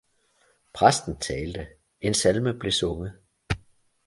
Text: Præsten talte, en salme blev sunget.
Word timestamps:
Præsten 0.73 1.17
talte, 1.17 1.67
en 2.01 2.13
salme 2.13 2.53
blev 2.53 2.71
sunget. 2.71 3.13